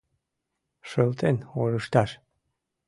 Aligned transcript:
—Шылтен 0.89 1.37
орышташ! 1.61 2.09